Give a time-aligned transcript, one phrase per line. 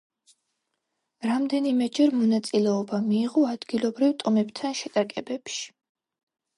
[1.31, 5.75] რამდენიმეჯერ მონაწილეობა მიიღო ადგილობრივ ტომებთან შეტაკებებში.